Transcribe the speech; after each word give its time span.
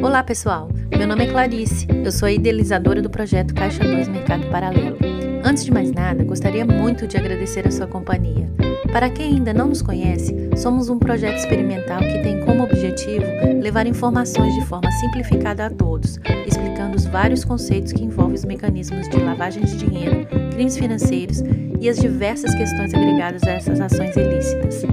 Olá, 0.00 0.22
pessoal. 0.22 0.68
Meu 0.96 1.08
nome 1.08 1.24
é 1.24 1.26
Clarice. 1.26 1.84
Eu 2.04 2.12
sou 2.12 2.26
a 2.26 2.32
idealizadora 2.32 3.02
do 3.02 3.10
projeto 3.10 3.52
Caixa 3.52 3.82
2 3.82 4.06
Mercado 4.06 4.46
Paralelo. 4.46 4.96
Antes 5.42 5.64
de 5.64 5.72
mais 5.72 5.90
nada, 5.90 6.22
gostaria 6.22 6.64
muito 6.64 7.04
de 7.06 7.16
agradecer 7.16 7.66
a 7.66 7.70
sua 7.70 7.88
companhia. 7.88 8.48
Para 8.92 9.10
quem 9.10 9.34
ainda 9.34 9.52
não 9.52 9.66
nos 9.68 9.82
conhece, 9.82 10.50
somos 10.56 10.88
um 10.88 11.00
projeto 11.00 11.38
experimental 11.38 11.98
que 11.98 12.22
tem 12.22 12.38
como 12.44 12.62
objetivo 12.62 13.26
levar 13.60 13.88
informações 13.88 14.54
de 14.54 14.64
forma 14.66 14.90
simplificada 14.92 15.66
a 15.66 15.70
todos, 15.70 16.18
explicando 16.46 16.96
os 16.96 17.04
vários 17.04 17.44
conceitos 17.44 17.92
que 17.92 18.04
envolvem 18.04 18.36
os 18.36 18.44
mecanismos 18.44 19.08
de 19.08 19.18
lavagem 19.18 19.64
de 19.64 19.76
dinheiro, 19.76 20.26
crimes 20.52 20.78
financeiros 20.78 21.42
e 21.80 21.88
as 21.88 21.98
diversas 21.98 22.54
questões 22.54 22.94
agregadas 22.94 23.42
a 23.42 23.50
essas 23.50 23.80
ações 23.80 24.16
ilícitas. 24.16 24.84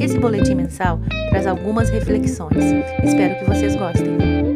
Esse 0.00 0.18
boletim 0.18 0.54
mensal 0.54 1.00
traz 1.30 1.46
algumas 1.46 1.90
reflexões. 1.90 2.64
Espero 3.04 3.38
que 3.38 3.44
vocês 3.44 3.76
gostem. 3.76 4.47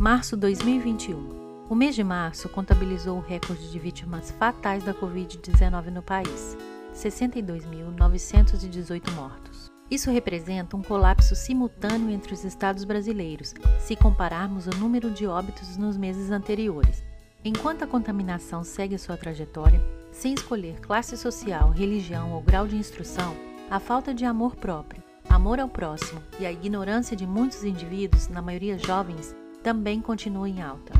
Março 0.00 0.34
2021. 0.34 1.68
O 1.68 1.74
mês 1.74 1.94
de 1.94 2.02
março 2.02 2.48
contabilizou 2.48 3.18
o 3.18 3.20
recorde 3.20 3.70
de 3.70 3.78
vítimas 3.78 4.30
fatais 4.30 4.82
da 4.82 4.94
Covid-19 4.94 5.90
no 5.90 6.02
país: 6.02 6.56
62.918 6.94 9.10
mortos. 9.10 9.70
Isso 9.90 10.10
representa 10.10 10.74
um 10.74 10.80
colapso 10.80 11.36
simultâneo 11.36 12.08
entre 12.08 12.32
os 12.32 12.44
estados 12.44 12.84
brasileiros, 12.84 13.52
se 13.78 13.94
compararmos 13.94 14.66
o 14.66 14.74
número 14.78 15.10
de 15.10 15.26
óbitos 15.26 15.76
nos 15.76 15.98
meses 15.98 16.30
anteriores. 16.30 17.04
Enquanto 17.44 17.82
a 17.82 17.86
contaminação 17.86 18.64
segue 18.64 18.96
sua 18.96 19.18
trajetória, 19.18 19.84
sem 20.10 20.32
escolher 20.32 20.80
classe 20.80 21.14
social, 21.14 21.68
religião 21.68 22.32
ou 22.32 22.40
grau 22.40 22.66
de 22.66 22.74
instrução, 22.74 23.36
a 23.70 23.78
falta 23.78 24.14
de 24.14 24.24
amor 24.24 24.56
próprio, 24.56 25.02
amor 25.28 25.60
ao 25.60 25.68
próximo 25.68 26.22
e 26.38 26.46
a 26.46 26.50
ignorância 26.50 27.14
de 27.14 27.26
muitos 27.26 27.64
indivíduos, 27.64 28.28
na 28.28 28.40
maioria 28.40 28.78
jovens, 28.78 29.38
também 29.62 30.00
continua 30.00 30.48
em 30.48 30.62
alta. 30.62 30.92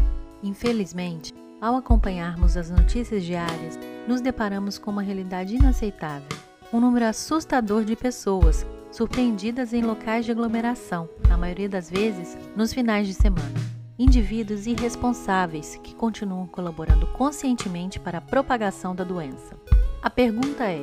Infelizmente, 0.42 1.34
ao 1.60 1.76
acompanharmos 1.76 2.56
as 2.56 2.70
notícias 2.70 3.24
diárias, 3.24 3.78
nos 4.08 4.20
deparamos 4.20 4.78
com 4.78 4.90
uma 4.90 5.02
realidade 5.02 5.56
inaceitável. 5.56 6.28
Um 6.72 6.80
número 6.80 7.04
assustador 7.04 7.84
de 7.84 7.94
pessoas 7.94 8.64
surpreendidas 8.90 9.72
em 9.72 9.82
locais 9.82 10.24
de 10.24 10.32
aglomeração, 10.32 11.08
na 11.28 11.36
maioria 11.36 11.68
das 11.68 11.90
vezes 11.90 12.36
nos 12.56 12.72
finais 12.72 13.06
de 13.06 13.14
semana. 13.14 13.60
Indivíduos 13.98 14.66
irresponsáveis 14.66 15.78
que 15.82 15.94
continuam 15.94 16.46
colaborando 16.46 17.06
conscientemente 17.08 18.00
para 18.00 18.18
a 18.18 18.22
propagação 18.22 18.94
da 18.94 19.04
doença. 19.04 19.54
A 20.02 20.08
pergunta 20.08 20.64
é: 20.64 20.82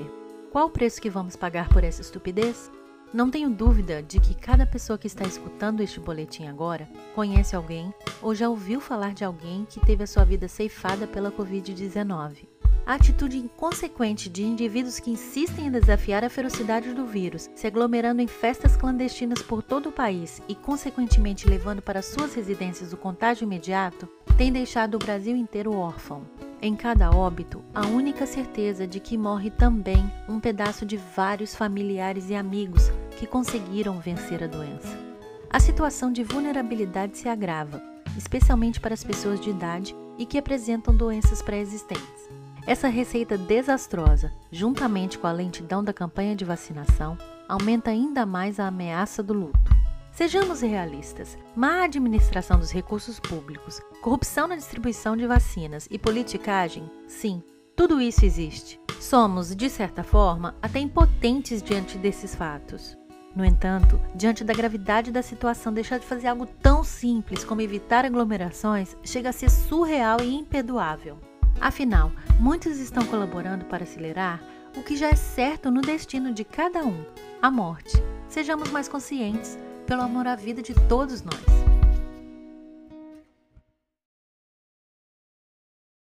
qual 0.51 0.67
o 0.67 0.69
preço 0.69 1.01
que 1.01 1.09
vamos 1.09 1.35
pagar 1.35 1.69
por 1.69 1.83
essa 1.83 2.01
estupidez? 2.01 2.71
Não 3.13 3.31
tenho 3.31 3.49
dúvida 3.49 4.03
de 4.03 4.19
que 4.19 4.35
cada 4.35 4.65
pessoa 4.65 4.97
que 4.97 5.07
está 5.07 5.23
escutando 5.23 5.81
este 5.81 5.97
boletim 5.97 6.45
agora 6.47 6.89
conhece 7.15 7.55
alguém 7.55 7.93
ou 8.21 8.35
já 8.35 8.49
ouviu 8.49 8.81
falar 8.81 9.13
de 9.13 9.23
alguém 9.23 9.65
que 9.69 9.79
teve 9.79 10.03
a 10.03 10.07
sua 10.07 10.25
vida 10.25 10.47
ceifada 10.49 11.07
pela 11.07 11.31
Covid-19. 11.31 12.47
A 12.85 12.95
atitude 12.95 13.37
inconsequente 13.37 14.29
de 14.29 14.43
indivíduos 14.43 14.99
que 14.99 15.11
insistem 15.11 15.67
em 15.67 15.71
desafiar 15.71 16.23
a 16.23 16.29
ferocidade 16.29 16.93
do 16.93 17.05
vírus, 17.05 17.49
se 17.55 17.67
aglomerando 17.67 18.21
em 18.21 18.27
festas 18.27 18.77
clandestinas 18.77 19.41
por 19.41 19.63
todo 19.63 19.89
o 19.89 19.91
país 19.91 20.41
e, 20.47 20.55
consequentemente, 20.55 21.49
levando 21.49 21.81
para 21.81 22.01
suas 22.01 22.33
residências 22.33 22.93
o 22.93 22.97
contágio 22.97 23.43
imediato, 23.43 24.07
tem 24.37 24.51
deixado 24.51 24.95
o 24.95 24.99
Brasil 24.99 25.35
inteiro 25.35 25.73
órfão. 25.73 26.23
Em 26.59 26.75
cada 26.75 27.11
óbito, 27.11 27.63
a 27.73 27.85
única 27.85 28.25
certeza 28.25 28.87
de 28.87 28.99
que 28.99 29.15
morre 29.15 29.51
também 29.51 30.11
um 30.27 30.39
pedaço 30.39 30.87
de 30.87 30.97
vários 30.97 31.55
familiares 31.55 32.31
e 32.31 32.35
amigos 32.35 32.89
que 33.19 33.27
conseguiram 33.27 33.99
vencer 33.99 34.43
a 34.43 34.47
doença. 34.47 34.97
A 35.51 35.59
situação 35.59 36.11
de 36.11 36.23
vulnerabilidade 36.23 37.15
se 37.15 37.29
agrava, 37.29 37.81
especialmente 38.17 38.79
para 38.79 38.95
as 38.95 39.03
pessoas 39.03 39.39
de 39.39 39.51
idade 39.51 39.95
e 40.17 40.25
que 40.25 40.37
apresentam 40.37 40.95
doenças 40.95 41.43
pré-existentes. 41.43 42.27
Essa 42.65 42.87
receita 42.87 43.37
desastrosa, 43.37 44.31
juntamente 44.51 45.17
com 45.19 45.27
a 45.27 45.31
lentidão 45.31 45.83
da 45.83 45.93
campanha 45.93 46.35
de 46.35 46.43
vacinação, 46.43 47.17
aumenta 47.47 47.91
ainda 47.91 48.25
mais 48.25 48.59
a 48.59 48.67
ameaça 48.67 49.21
do 49.21 49.33
luto. 49.33 49.66
Sejamos 50.17 50.61
realistas: 50.61 51.37
má 51.55 51.83
administração 51.83 52.57
dos 52.57 52.71
recursos 52.71 53.19
públicos, 53.19 53.79
corrupção 54.01 54.47
na 54.47 54.55
distribuição 54.55 55.15
de 55.15 55.27
vacinas 55.27 55.87
e 55.91 55.99
politicagem, 55.99 56.89
sim, 57.07 57.43
tudo 57.75 58.01
isso 58.01 58.25
existe. 58.25 58.81
Somos, 58.99 59.55
de 59.55 59.69
certa 59.69 60.03
forma, 60.03 60.55
até 60.59 60.79
impotentes 60.79 61.61
diante 61.61 61.99
desses 61.99 62.33
fatos. 62.33 62.97
No 63.35 63.45
entanto, 63.45 64.01
diante 64.15 64.43
da 64.43 64.55
gravidade 64.55 65.11
da 65.11 65.21
situação, 65.21 65.71
deixar 65.71 65.99
de 65.99 66.07
fazer 66.07 66.29
algo 66.29 66.47
tão 66.47 66.83
simples 66.83 67.43
como 67.43 67.61
evitar 67.61 68.03
aglomerações 68.03 68.97
chega 69.03 69.29
a 69.29 69.33
ser 69.33 69.51
surreal 69.51 70.19
e 70.21 70.33
imperdoável. 70.33 71.19
Afinal, 71.61 72.11
muitos 72.39 72.79
estão 72.79 73.05
colaborando 73.05 73.65
para 73.65 73.83
acelerar 73.83 74.41
o 74.75 74.81
que 74.81 74.95
já 74.95 75.09
é 75.09 75.15
certo 75.15 75.69
no 75.69 75.81
destino 75.81 76.33
de 76.33 76.43
cada 76.43 76.83
um 76.83 77.05
a 77.39 77.51
morte. 77.51 78.01
Sejamos 78.27 78.71
mais 78.71 78.89
conscientes 78.89 79.59
pelo 79.87 80.01
amor 80.01 80.27
à 80.27 80.35
vida 80.35 80.61
de 80.61 80.73
todos 80.73 81.23
nós. 81.23 81.76